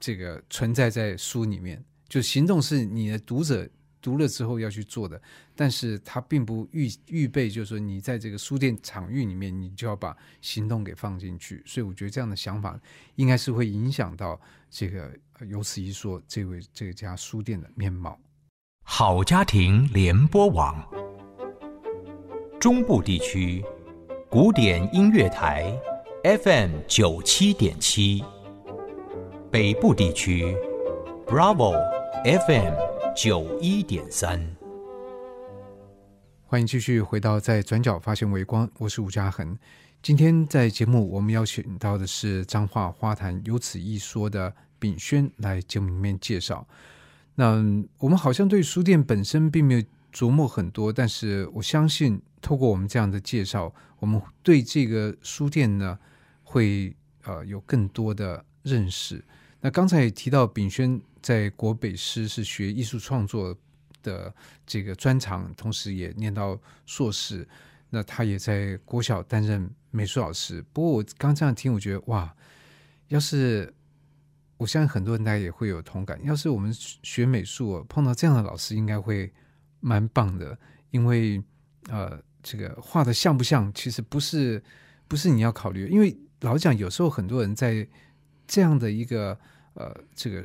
[0.00, 3.68] 这个存在在书里面，就行动是你的读者
[4.00, 5.20] 读了之后要去做的，
[5.54, 12.80] 但是它并不预预备，就是说你在这个书店场域里面，你就要把行动给放进去，所以我觉得这样的想法
[13.16, 18.18] 应该是会影响到这个呃由此一说这位这家书店的面貌。
[18.82, 20.82] 好家庭联播网，
[22.58, 23.62] 中部地区
[24.30, 25.78] 古典音乐台
[26.24, 28.24] FM 九七点七，
[29.50, 30.56] 北部地区
[31.26, 31.72] Bravo
[32.22, 32.72] FM
[33.16, 34.40] 九一点三。
[36.46, 39.58] 欢迎继续回到在转角发现微光，我是吴嘉恒。
[40.00, 46.64] 今天在节目我们邀请到的是彰化花坛有此一说的炳轩来节目里面介绍。
[47.34, 47.56] 那
[47.98, 49.82] 我们好像对书店本身并没有
[50.12, 55.98] 琢磨很多，但是我相信透过我们这样的介绍，我们对这个书店呢
[56.44, 59.24] 会呃有更多的认识。
[59.60, 63.56] 那刚才也提到炳轩在国北师是学艺术创作
[64.02, 64.34] 的
[64.66, 67.46] 这个专长，同时也念到硕士。
[67.92, 70.64] 那他也在国小担任美术老师。
[70.72, 72.32] 不过我刚这样听，我觉得哇，
[73.08, 73.74] 要是
[74.56, 76.16] 我相信很多人大家也会有同感。
[76.24, 79.32] 要是我们学美术碰到这样的老师，应该会
[79.80, 80.56] 蛮棒的，
[80.92, 81.42] 因为
[81.88, 84.62] 呃，这个画的像不像，其实不是
[85.08, 87.84] 不是你要考虑，因为老讲，有时候很多人在
[88.50, 89.38] 这样的一个
[89.74, 90.44] 呃这个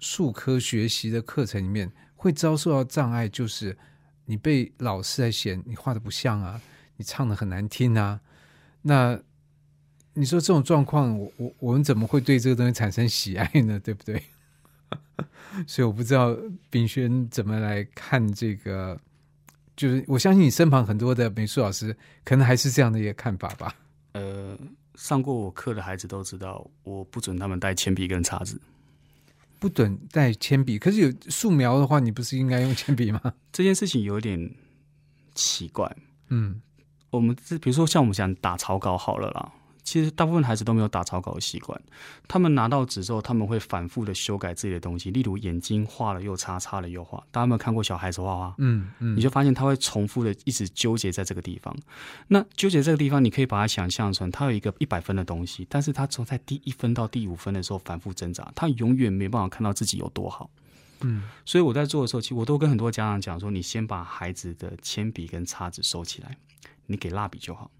[0.00, 3.76] 术科学习的课程里面，会遭受到障碍，就是
[4.24, 6.60] 你被老师在嫌你画的不像啊，
[6.96, 8.20] 你唱的很难听啊，
[8.82, 9.20] 那。
[10.16, 13.80] 你说这种状况，我我我们怎么会对这个东西产生喜爱呢？
[13.82, 14.22] 对不对？
[15.66, 16.36] 所以我不知道
[16.70, 18.96] 炳轩怎么来看这个，
[19.74, 23.74] 就是我相信你身旁很多的美术老师，可能还是这样的一个看法吧。
[24.12, 24.56] 呃，
[24.94, 28.60] 上过我课的孩子都知道，我不准他们带铅笔跟叉子。
[29.58, 33.20] 不准带铅笔，可是有素描的话，你不是应该用铅笔吗？
[33.50, 34.54] 这件事情有点
[35.34, 35.90] 奇怪。
[36.28, 36.60] 嗯，
[37.10, 39.52] 我们这比如说像我们想打草稿好了啦，
[39.84, 41.80] 其实大部分孩子都没有打草稿的习惯。
[42.26, 47.18] 他们拿到纸之后，他们会反复的修改自己的东西，例如眼睛画了又擦，擦了又画。
[47.30, 48.54] 大家有没有看过小孩子画画？
[48.58, 51.76] 嗯嗯，你就发现他会重复的一直纠结在这个地方。
[52.28, 60.50] 那纠结这个地方，你可以把它想象成他有一个一百分的东西，但是他从在第一分到第五分的时候反复挣扎，他永远没办法看到自己有多好。
[61.00, 66.38] 嗯，所以我在做的时候，其实我都跟很多家长讲说，你先把孩子的铅笔跟叉子收起来，
[66.86, 67.70] 你给蜡笔就好。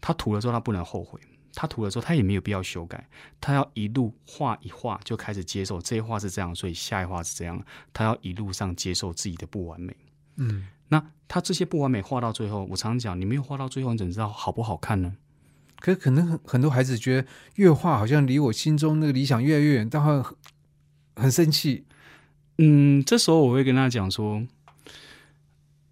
[0.00, 1.20] 他涂了之后，他不能后悔。
[1.52, 3.08] 他涂了之后，他也没有必要修改，
[3.40, 7.60] 他要一路画一画就开始接受这一画是这样，所以下一画是这样。
[7.92, 9.96] 他要一路上接受自己的不完美。
[10.36, 15.16] 嗯，那他这些不完美画到最后，我常常讲，你没有画到最后，你怎么知道好不好看呢？
[15.80, 20.36] 可是可能很很多孩子觉得越画好像离我心中那个理想越来越远，但会很
[21.16, 21.84] 很生气。
[22.58, 24.40] 嗯，这时候我会跟他讲说，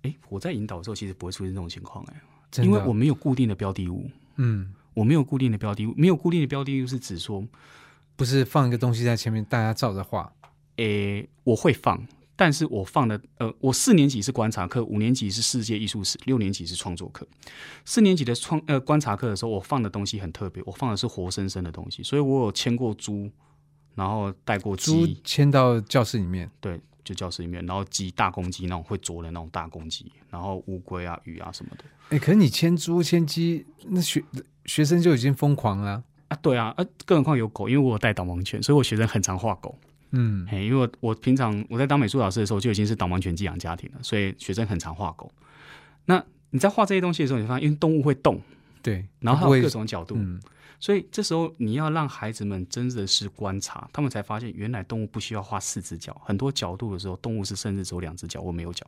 [0.03, 2.21] 哎，我在引导的时候，其实不会出现这种情况，哎，
[2.57, 7.47] 因为我没有固定的标的物，嗯，我没有固定的标的物，没有固定的标的物是指说，
[8.17, 10.33] 不是放一个东西在前面，大家照着画。
[10.77, 12.01] 诶，我会放，
[12.37, 17.27] 但是我放的，呃，我四年级是观察课，五年级是世界艺术史，六年级是创作课。
[17.85, 23.29] 四年级的创呃观察课的时候，我放的东西很特别，我放的是活生生的东西，所以我有牵过猪，
[23.97, 34.23] 然后带过猪鸡，迁到教室里面，对，就教室里面，然后鸡大公鸡那种会啄的那种大公鸡，然后乌龟啊、鱼啊什么的哎，可是你牵猪牵鸡，那学
[34.67, 36.03] 学生就已经疯狂了。
[36.29, 39.79] 啊，对啊，呃，更何况有狗，因为我有带导盲犬，所以我学生很常画狗。
[40.11, 45.31] 嗯嘿，因为我我平常我在当美术老师的时候就已经是导盲犬寄养家庭了，所以学生很常画狗。
[46.05, 48.41] 那你在画这些东西的时候，你发现因为动物会动，
[48.83, 50.41] 对，然后还有它不会各种角度，嗯
[50.81, 58.87] 所以这时候你要让孩子们真的是观察，他们才发现原来动物不需要画四只脚，很多角度的时候，动物是甚至只有两只脚或没有脚。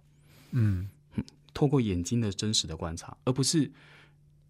[0.53, 0.89] 嗯，
[1.53, 3.71] 透过眼睛的真实的观察，而不是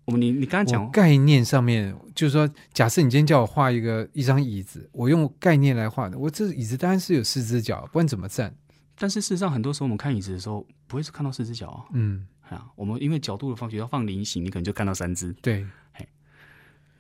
[0.05, 8.55] 我们你你刚才讲概念上面就是说，假设你今天叫我画一个一张椅子，我用概念来画的，我这椅子当然是有四只脚，不然怎么站？
[8.96, 11.85] 但是事实上，很多时候我们看椅子的时候，不会是看到四只脚啊。
[11.94, 15.33] 嗯，啊，我们因为角度的方，比如要放菱形，你可能就看到三只。
[15.40, 15.66] 对，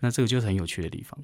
[0.00, 1.18] 那这个就是很有趣的地方。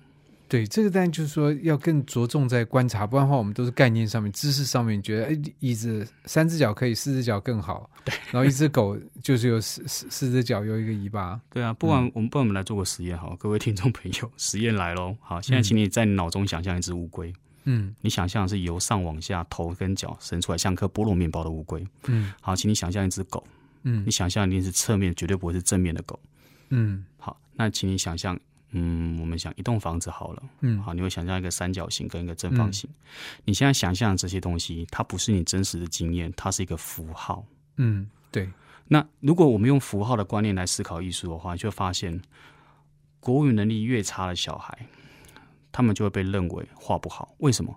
[0.48, 7.90] 对，这个当然就是说要更着重在观察，不然的话我们都是概念上面、知识上面觉得，哎，椅子三只脚可以，四只脚更好。
[8.04, 11.40] 对，然后一只狗就是有四四四只脚，有一个尾巴。
[11.50, 15.16] 对啊，不管我们不然我们来做个实验好，各位听众朋友，实验来喽。
[15.20, 17.32] 好，现在请你在你脑中想象一只乌龟。
[17.64, 21.84] 嗯你想象是由上往下，头跟脚伸出来，像颗菠萝面包的乌龟。
[22.06, 23.44] 嗯好，请你想象一只狗，
[23.82, 26.16] 嗯你想象一定是侧面，绝对不会是正面的狗。
[26.68, 28.38] 嗯好，那请你想象，
[28.78, 32.88] 嗯，我们想一栋房子好了，嗯好，你会想象一个三角形跟一个正方形。
[33.46, 37.42] 你现在想象这些东西，它不是你真实的经验，它是一个符号。
[37.76, 38.50] 嗯，对，
[38.86, 42.20] 那如果我们用符号的观念来思考艺术的话，你就会发现，
[43.18, 44.86] 国语能力越差的小孩，
[45.72, 47.34] 他们就会被认为画不好。
[47.38, 47.74] 为什么？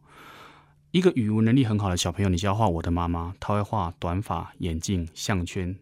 [0.91, 5.75] 一个语文能力很好的小朋友，你教画我的妈妈，他会画短发、眼镜、项圈、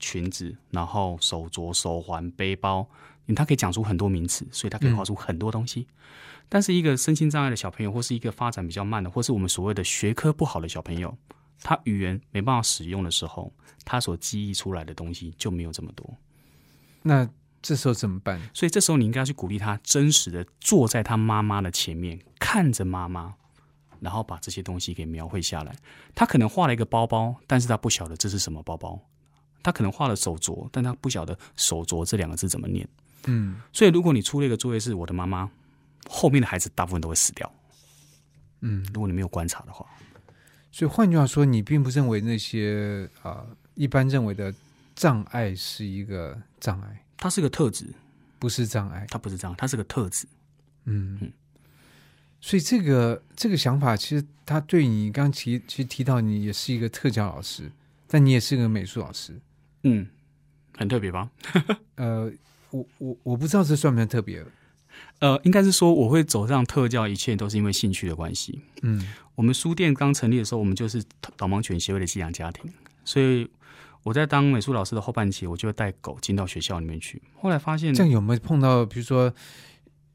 [0.00, 2.86] 裙子，然后手镯、手环、背包，嗯
[3.34, 5.86] 他可以讲出很多名词，所以他可以画出很多东西。
[6.48, 11.16] 但是一个身心障碍的小朋友，或是一个发展比较慢的，或是我们所谓的学科不好的小朋友，
[11.62, 13.52] 他语言没办法使用的时候，
[13.84, 16.16] 他所记忆出来的东西就没有这么多。
[17.02, 17.28] 那
[17.62, 18.40] 这时候怎么办？
[18.52, 23.34] 所以这时候你应该要去鼓励他，真实的坐在他妈妈的前面，看着妈妈，
[24.00, 25.76] 然后把这些东西给描绘下来。
[26.14, 29.00] 他可能画了一个包包，但是他不晓得这是什么包包。
[29.62, 32.88] 他可能画了手镯，但他不晓得手镯这两个字怎么念。
[33.26, 35.50] 嗯所以如果你出了一个作业是我的妈妈，
[36.08, 37.52] 后面的孩子大部分都会死掉。
[38.60, 39.86] 嗯，如果你没有观察的话，
[40.70, 44.54] 所以换句话说，你并不认为那些啊、一般认为的
[44.94, 47.86] 障碍是一个障碍，它是个特质，
[48.38, 49.06] 不是障碍。
[49.10, 50.26] 它不是障碍，它是个特质。
[50.84, 51.32] 嗯嗯，
[52.40, 57.70] 所以这个这个想法，其实他对你刚刚提其实提到你也是一个特教老师，
[58.06, 59.38] 但你也是个美术老师。
[59.82, 60.06] 嗯，
[60.76, 61.30] 很特别吧？
[61.96, 62.30] 呃，
[62.70, 64.44] 我我我不知道这算不算特别。
[65.20, 68.60] 呃，应该是说我会走上特教，一切都是因为兴趣的关系。
[68.82, 71.02] 嗯我们书店刚成立的时候，我们就是
[71.36, 72.70] 导盲犬协会的寄养家庭，
[73.04, 73.48] 所以
[74.02, 77.22] 我在当美术老师的后半期，我就会带狗进到学校里面去。
[77.38, 79.32] 后来发现这，样有没有碰到，比如说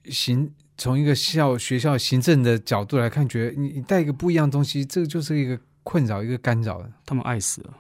[0.06, 6.92] 行从一个校学校行政的角度来看，觉得你你带一个不一样的东西，这个就是一个困扰，一个干扰的。
[7.06, 7.74] 他们爱死了。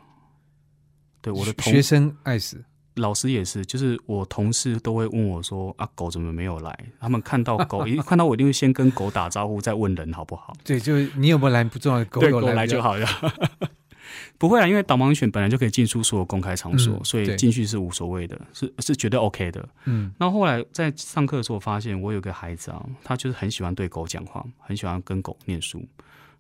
[1.21, 2.63] 对我的同学生爱死，
[2.95, 10.53] 老师也是，就是我同事都会问我说：“啊，狗怎么没有来？”他们看到狗， 一看到我一定会先跟狗打招呼，再问人好不好。
[10.63, 12.65] 对，就是你有没有来不重要，狗狗来。
[12.65, 13.07] 就好了。
[14.37, 19.67] 不会啊，因为导盲犬本来就可以进出所有公开场所，嗯所以进去是无所谓的，是是绝对 OK 的。
[19.85, 25.83] 嗯那后后来在上课的时候，发现我有个孩子啊，他就是很喜欢对狗讲话，很喜欢跟狗念书。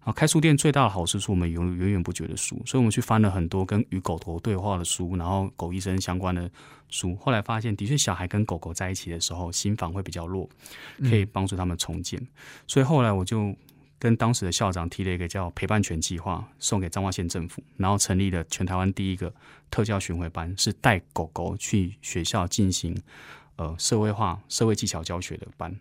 [0.05, 6.47] 啊，开书店最大的好处是我们有源源不绝的书，所以我们去翻了很多跟与狗狗对话的书，然后狗医生相关的
[6.89, 7.15] 书。
[7.15, 10.47] 后来发现，的确小孩跟狗狗在一起的时候，心房会比较弱，
[10.99, 12.21] 可以帮助他们重建。
[12.67, 13.55] 所以后来我就
[13.97, 19.33] 跟当时的校长提了一个叫陪伴犬计划，送给彰化县政府，然后成立了全台湾第一个
[19.71, 22.95] 特教巡回班，是带狗狗去学校进行
[23.55, 25.75] 呃社会化、社会技巧教学的班。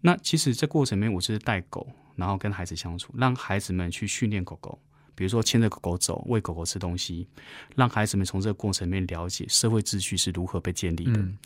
[0.00, 1.86] 那其实这过程里面，我就是带狗，
[2.18, 4.78] 然后跟孩子相处，让孩子们去训练狗狗，
[5.14, 7.26] 比如说牵着狗狗走，喂狗狗吃东西，
[7.74, 11.18] 让孩子们从这个过程里面了解社会秩序是如何被建立的。
[11.18, 11.38] 嗯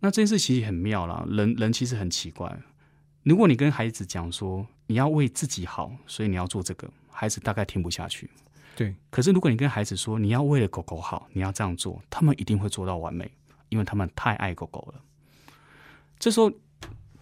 [0.00, 2.60] 那这件事其实很妙啦，人人其实很奇怪。
[3.22, 8.28] 如果你跟孩子讲说你要为自己好，所以你要做这个，孩子大概听不下去。
[8.76, 13.30] 对，可是如果你跟孩子说你要为了狗狗好，你要这样做，他们一定会做到完美，
[13.70, 15.00] 因为他们太爱狗狗了。
[16.18, 16.52] 这时候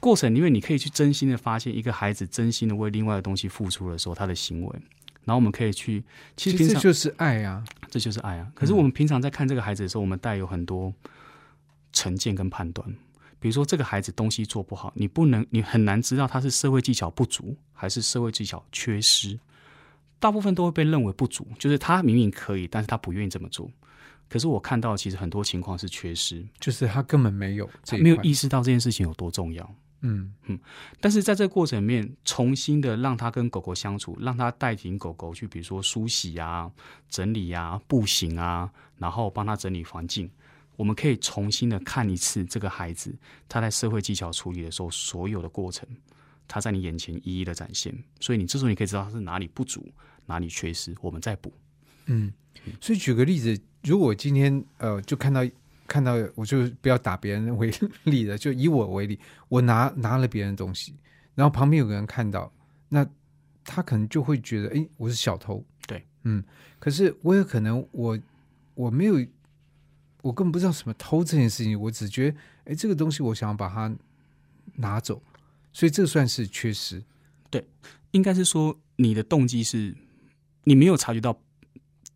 [0.02, 4.80] 过程，因为你可以去真心的发现一个孩子真心的为另外的东西付出的时候，他的行为，
[5.24, 6.02] 然后我们可以去，
[6.36, 7.62] 其实平常就是爱啊。
[7.88, 8.50] 这就是爱啊。
[8.52, 10.92] 可是我们平常在看这个孩子的时候，我们带有很多
[11.92, 12.84] 成见跟判断。
[13.38, 19.38] 比如说，这个孩子东西做不好，你不能，你很难知道他是社会技巧不足还是社会技巧缺失。
[20.18, 23.70] 大部分都会被认为不足，就是他明明可以，但是他不愿意这么做。
[24.28, 29.74] 可是我看到，其实很多情况是缺失，就是他根本没有没有意识到这件事情有多重要。
[30.02, 30.58] 嗯嗯
[31.00, 36.70] 但是在这个过程里面，重新的让他跟狗狗相处，让他带领狗狗去，比如说梳洗啊、
[37.08, 40.30] 整理啊、步行啊，然后帮他整理环境。
[40.76, 43.14] 我们可以重新的看一次这个孩子
[43.48, 45.88] 他在社会技巧处理的时候所有的过程，
[46.48, 47.94] 他在你眼前一一的展现。
[48.20, 49.86] 所以你这时候你可以知道他是哪里不足，
[50.26, 51.52] 哪里缺失，我们再补。
[52.06, 52.32] 嗯。
[52.80, 55.40] 所以举个例子，如果今天呃就看到
[55.92, 57.70] 看到，我就不要打别人为
[58.04, 59.20] 例了，就以我为例，
[59.50, 60.94] 我拿拿了别人的东西，
[61.34, 62.50] 然后旁边有个人看到，
[62.88, 63.06] 那
[63.62, 65.62] 他可能就会觉得，哎，我是小偷。
[65.86, 66.42] 对，嗯。
[66.78, 68.18] 可是我有可能我
[68.74, 69.14] 我没有，
[70.22, 73.94] 我根本不知道什么偷这件事情，我只觉得，哎，这个东西我想要把它
[74.76, 75.22] 拿走，
[75.74, 77.04] 所以这算是缺失。
[77.50, 77.62] 对
[78.12, 79.94] 应该是说你的动机是，
[80.64, 81.38] 你没有察觉到，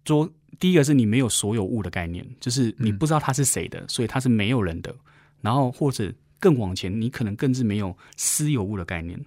[0.06, 4.94] 说第一个是你没有所有物的概念，就是你嗯不知道它是谁的，所以它是没有人的。
[5.40, 9.18] 然后或者更往前，你可能更是没有私有物的概念。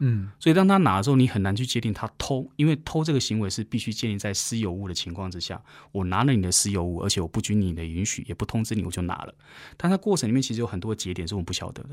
[0.00, 5.60] 嗯所以当他拿的时候，你很难去界定他偷，因为偷这个行为是必须建立在私有物的情况之下。
[5.90, 9.34] 我拿了你的私有物，而且我不经你的允许，也不通知你，我就拿了。
[9.76, 11.90] 但它过程里面其实有很多节点是我们不晓得的。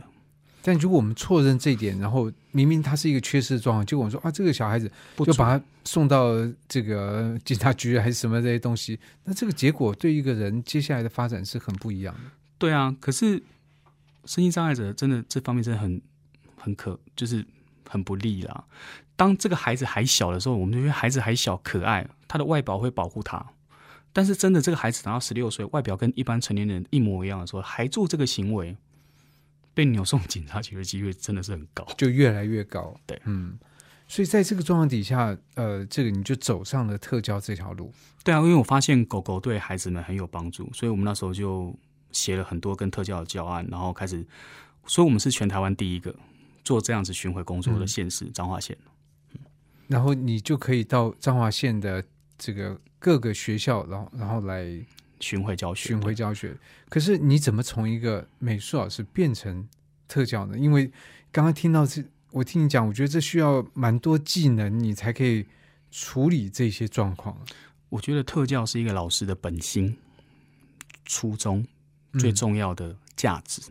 [0.67, 4.91] 但如果我们错认这一点，然后明明他是一个缺失的状况，结果我们说啊，这个小孩子
[5.23, 6.31] 就把他送到
[6.67, 12.21] 这个警察局还是什么这些东西，那这个结果对一个人接下来的发展是很不一样的。
[12.57, 13.43] 对啊，可是
[14.25, 16.01] 身心障碍者真的这方面真的很
[16.57, 17.45] 很可，就是
[17.87, 18.63] 很不利啦。
[19.15, 23.45] 当这个孩子还小的时候，我们就觉得孩子还小可爱，他的外表会保护他。
[24.11, 28.75] 但是真的这个孩子长到十六岁，外表跟一般成年人一模一样的时候，还做这个行为，
[29.75, 31.85] 被扭送警察局的机会真的是很高。
[31.95, 32.99] 就越来越高。
[33.05, 33.59] 对嗯，
[34.07, 37.93] 所以在这个状况底下，呃，这个你就走上了特教这条路。
[38.23, 41.77] 对啊，因为我发现狗狗对孩子们很有帮助，所以我们那时候就
[42.11, 44.25] 写了很多跟特教的教案，然后开始，
[44.87, 46.15] 所以我们是全台湾第一个
[46.63, 48.75] 做这样子巡回工作的嗯县市彰化县。
[49.87, 52.03] 然后你就可以到彰化县的
[52.39, 54.65] 这个各个学校，然后然后来
[55.19, 56.55] 巡回教学，巡回教学。
[56.89, 59.67] 可是你怎么从一个美术老师变成
[60.07, 60.57] 特教呢？
[60.57, 60.91] 因为
[61.31, 65.45] 刚刚听到这，我听你讲，我觉得这需要蛮多技能，你才可以
[65.91, 67.39] 处理这些状况。
[67.89, 69.95] 我觉得特教是一个老师的本心、
[71.05, 71.65] 初衷
[72.11, 73.61] 嗯最重要的价值。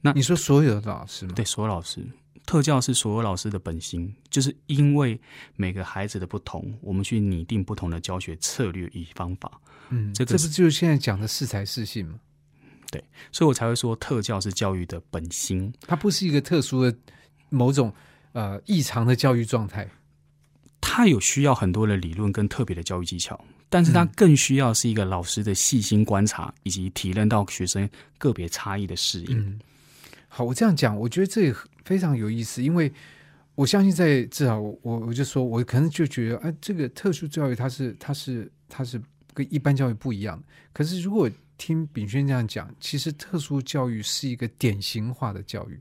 [0.00, 1.32] 那你说所有的老师吗？
[1.34, 2.06] 对，所有老师，
[2.46, 5.18] 特教是所有老师的本心，就是因为
[5.56, 12.20] 每个孩子的不同，我们去拟定不同的教学策略与方法，嗯，这个这不就是现在讲的适才适性吗？
[12.90, 15.72] 对所以我才会说特教是教育的本心。
[15.80, 16.96] 它不是一个特殊的
[17.48, 17.92] 某种
[18.32, 19.88] 呃异常的教育状态。
[20.80, 27.88] 它有需要很多的理论跟特别的教育技巧，但是它嗯更需要是一个老师的细心观察，以及体认到学生
[28.18, 29.40] 个别差异的适应。
[29.40, 29.58] 嗯，
[30.28, 32.92] 好，我这样讲，我觉得这也非常有意思，因为
[33.54, 39.00] 我相信在至少我我就说，我可能就觉得，哎、这个特殊教育它是它是它是
[39.32, 40.44] 跟一般教育不一样的。
[40.72, 45.78] 可是如果听炳轩这样讲，其实特殊教育是一个典型化的教育，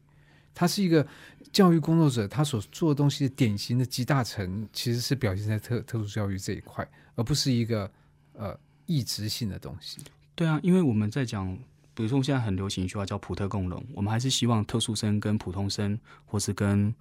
[0.53, 1.05] 它是一个
[1.51, 7.89] 教育工作者他所做的东西的典型的集大成，其实是表现在特特殊教育这一块，而不是一个
[8.33, 9.97] 呃异质性的东西。
[10.35, 11.57] 对啊，因为我们在讲，
[11.93, 16.93] 比如说现在很流行一句话叫普特共融，我们还是希望特殊生跟普通生，或是跟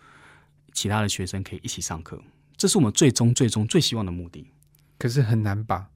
[0.73, 2.23] 其他的学生可以一起上课，
[2.57, 4.47] 这是我们最终最终最希望的目的。
[4.99, 5.89] 可是很难吧？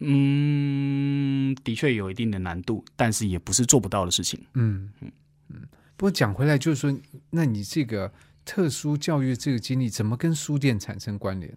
[0.00, 4.40] 嗯，的确有一定的难度，但是也不是做不到的事情。
[4.54, 5.12] 嗯嗯
[5.48, 5.62] 嗯。
[5.96, 8.12] 不过讲回来，就是说，那你这个
[8.44, 11.54] 特殊教育这个经历，怎么跟书店产生关联？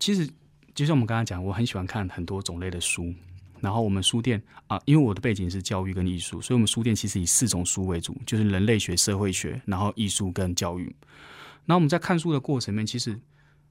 [0.00, 0.28] 其实
[0.74, 3.14] 就像我们刚才讲，我很喜欢看很多种类的书。
[3.60, 10.84] 然后我们书店啊，因为我的背景是教育跟艺术，所以我们书店其实以四种书为主，就是人类学、社会学，然后艺术跟教育。
[11.64, 13.18] 然后我们在看书的过程里面，其实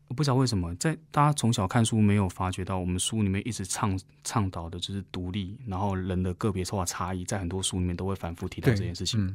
[0.07, 9.25] 我不知道为什么，在大家从小看书没有发觉到，我们书里面一直倡倡导的就是独立，然后人的个别化差异，在很多书里面都会反复提到这件事情。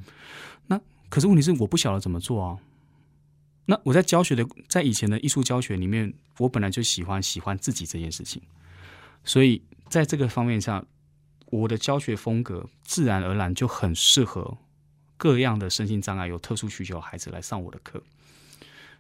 [0.69, 2.57] 嗯可是问题是，我不晓得怎么做啊。
[3.67, 8.41] 那我在教学的，在以前的艺术教学里面，我本来就喜欢喜欢自己这件事情，
[9.25, 10.87] 所以在这个方面上，
[11.47, 14.57] 我的教学风格自然而然就很适合
[15.17, 18.03] 各样的身心障碍有特殊需求的孩子来上我的课。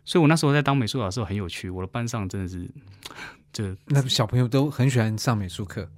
[0.05, 2.69] 所以我那时候在当美术老师很有趣，我的班上真的是，
[3.53, 5.89] 这那小朋友都很喜欢上美术课。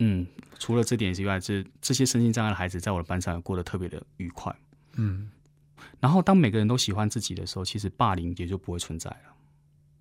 [0.00, 0.26] 嗯，
[0.58, 4.54] 除了这点之外，这这些身心障碍的孩子在我的班上也过得特别的愉快。
[4.96, 5.30] 嗯，
[6.00, 9.34] 然后当每个人都喜欢自己的时候，其实霸凌也就不会存在了，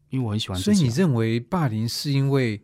[0.10, 2.60] 因为我很喜欢自己啊、所以你认为霸凌是因为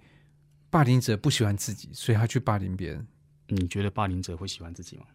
[0.69, 3.07] 霸凌者不喜欢自己，所以他去霸凌别人？
[3.47, 5.05] 你觉得霸凌者会喜欢自己吗？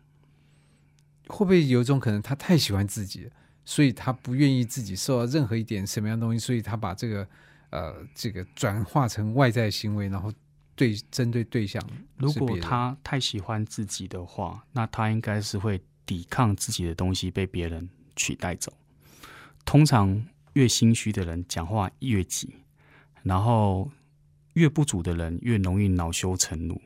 [1.28, 3.30] 会不会有一种可能，他太喜欢自己了，
[3.64, 7.28] 所以他不愿意自己受到任何一点什么样的东西，所以他把这个
[7.70, 10.32] 呃这个转化成外在行为，然后
[10.74, 11.82] 对针对对象
[12.18, 18.72] 如果他太喜欢自己的话，那他应该是会抵抗自己的东西被别人取代走。
[19.64, 22.52] 通常越心虚的人讲话越急，
[23.22, 23.90] 然后
[24.54, 26.80] 越不足的人越容易恼羞成怒。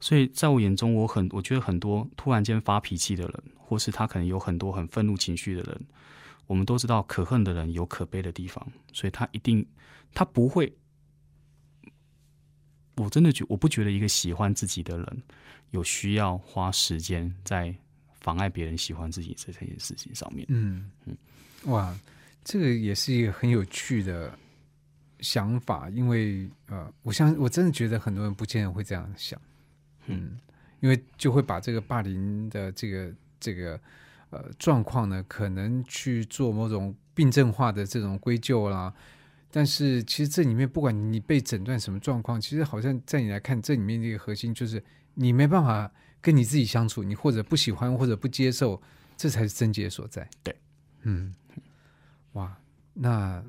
[0.00, 5.80] 所以在我眼中，我很我觉得很多突然间发脾气的人，或是他可能有很多很愤怒情绪的人，
[6.46, 9.64] 我们都知道可恨的人有可悲的地方，所以他一定
[10.14, 10.74] 他不会。
[12.96, 15.22] 我真的觉我不觉得一个喜欢自己的人
[15.70, 17.74] 有需要花时间在
[18.20, 20.44] 妨碍别人喜欢自己这件事情上面。
[20.48, 20.90] 嗯，
[21.64, 21.94] 哇，
[22.44, 24.36] 这个也是一个很有趣的
[25.20, 29.40] 想法，因为呃，我相我真的觉得很多人不见得会这样想，
[30.06, 30.38] 嗯，
[30.80, 33.80] 因为就会把这个霸凌的这个这个
[34.30, 38.92] 呃状况呢，可能去做某种病症化的这种归咎啦。
[39.52, 44.82] 但是其实这里面不管你被诊断什么状况，其实好像在你来看，这里面的一个核心就是
[45.14, 45.90] 你没办法
[46.20, 48.80] 跟你自己相处，你或者不喜欢或者不接受，
[49.16, 50.28] 这才是症结所在。
[50.44, 50.54] 对，
[51.02, 51.34] 嗯，
[52.34, 52.56] 哇，
[52.94, 53.42] 那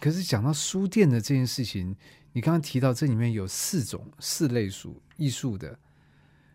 [0.00, 1.96] 可是讲到书店的这件事情，
[2.32, 5.78] 你刚刚提到这里面有四种四类书艺术的，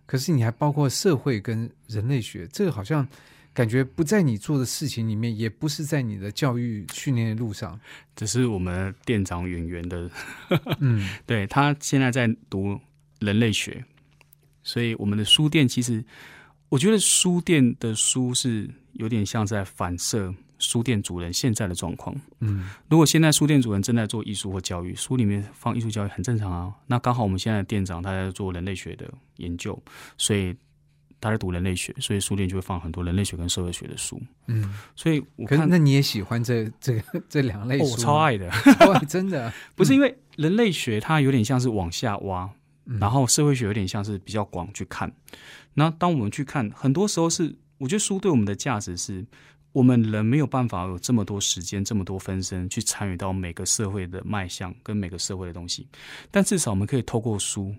[0.06, 3.08] 可是你还包括社会跟人类学，这个好像
[3.54, 7.80] 感觉不在你做的事情里面，也不是在你的教育训练的路上。
[8.16, 10.10] 只是我们店长圆圆的，
[10.80, 12.80] 嗯 对他现在在读
[13.20, 13.84] 人类学，
[14.64, 16.04] 所以我们的书店其实，
[16.70, 22.16] 我觉得书店的书是有点像在反射书店主人现在的状况。
[22.39, 26.74] 嗯如果现在书店主人正在做艺术或教育，书里面放艺术教育很正常啊。
[26.88, 29.78] 那刚好我们现在的店长他在做人类学的研究，
[30.18, 30.55] 所以
[31.20, 34.22] 他在读人类学，所以书店就会放很多人类学跟社会学的书。
[34.47, 37.80] 嗯，所以我看那你也喜欢这这个这两类？
[37.80, 39.51] 我超爱的，超 爱，真的。
[39.76, 42.49] 不是因为人类学它有点像是往下挖，
[42.86, 45.12] 嗯然后社会学有点像是比较广去看。
[45.76, 49.26] 那当我们去看，很多时候是我觉得书对我们的价值是，
[49.72, 55.88] 我们人没有办法有这么多时间、这么多分身去参与到每个社会的脉象跟每个社会的东西，
[56.30, 57.74] 但至少我们可以透过书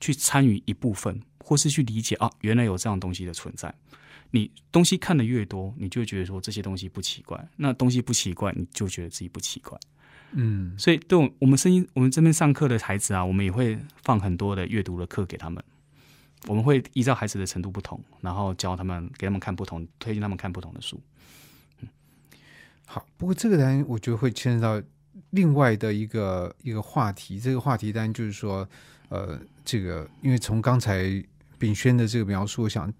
[0.00, 3.74] 去参与一部分，或是去理解啊，原来有这样东西的存在。
[4.30, 9.78] 你东西看的越多，你就会觉得说这些东西不奇怪，那东西不奇怪，你就觉得自己不奇怪。
[10.32, 15.62] 嗯所以，对我我们声音，我们这边上课的孩子啊，我们也会放很多的阅读的课给他们。
[16.46, 21.00] 我们会依照孩子的程度不同，然后教他们，给他们看不同，推荐他们看不同的书。
[21.80, 21.88] 嗯
[22.86, 24.86] 好，不过这个当然我觉得会牵扯到
[25.30, 27.40] 另外的一个一个话题。
[27.40, 28.68] 这个话题当然就是说，
[29.08, 31.02] 呃，这个因为从刚才
[31.58, 32.92] 炳轩的这个描述，我想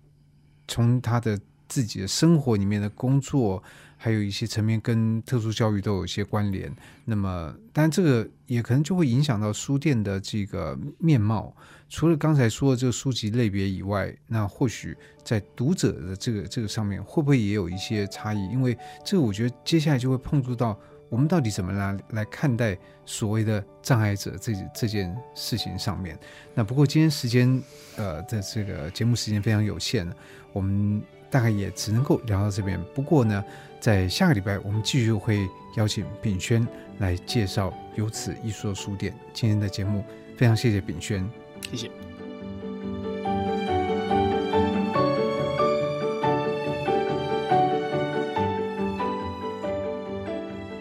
[0.66, 3.62] 从他的自己的生活里面的工作，
[3.96, 6.74] 还有一些层面跟特殊教育都有一些关联。
[7.04, 11.54] 那么，当然这个也可能就会影响到书店的这个面貌。
[11.88, 18.48] 除了刚才说的这个书籍类别以外，那或许在读者的这个这个上面，会不会也有一些差异？
[18.50, 20.76] 因为这个我觉得接下来就会碰触到
[21.08, 26.18] 我们到底怎么来来看待所谓的障碍者这这件事情上面。
[26.54, 27.62] 那不过今天时间
[27.94, 30.12] 呃的这个节目时间非常有限，
[30.52, 31.00] 我们
[31.31, 32.81] 大概也只能够聊到这边。
[32.95, 33.45] 不过呢，
[33.81, 36.66] 在下个礼拜我们继续会邀请炳轩
[36.99, 39.14] 来介绍有此艺术的书店。
[39.33, 40.05] 今天的节目
[40.37, 41.29] 非常谢谢炳轩。
[41.70, 41.91] 谢谢。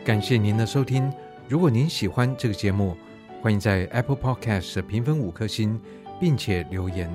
[0.03, 1.11] 感谢您的收听。
[1.47, 2.95] 如果您喜欢这个节目，
[3.41, 5.81] 欢迎在 Apple Podcast 评分五颗星，
[6.19, 7.11] 并且留言。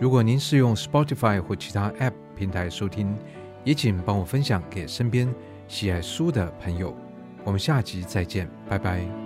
[0.00, 3.16] 如果您是用 Spotify 或其他 App 平台收听，
[3.64, 5.32] 也请帮我分享给身边
[5.68, 6.94] 喜爱书的朋友。
[7.44, 9.23] 我们下集再见，拜拜。